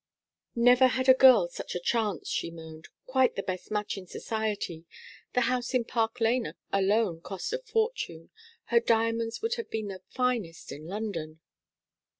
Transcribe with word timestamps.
'Never 0.55 0.87
had 0.87 1.07
a 1.07 1.13
girl 1.13 1.47
such 1.47 1.75
a 1.75 1.79
chance,' 1.79 2.27
she 2.27 2.49
moaned. 2.49 2.87
'Quite 3.05 3.35
the 3.35 3.43
best 3.43 3.69
match 3.69 3.97
in 3.99 4.07
society. 4.07 4.87
The 5.33 5.41
house 5.41 5.75
in 5.75 5.85
Park 5.85 6.19
Lane 6.19 6.55
alone 6.73 7.21
cost 7.21 7.53
a 7.53 7.59
fortune. 7.59 8.31
Her 8.73 8.79
diamonds 8.79 9.43
would 9.43 9.53
have 9.57 9.69
been 9.69 9.89
the 9.89 10.01
finest 10.09 10.71
in 10.71 10.87
London.' 10.87 11.39